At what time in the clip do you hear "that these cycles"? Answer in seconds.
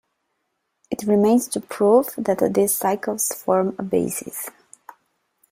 2.17-3.31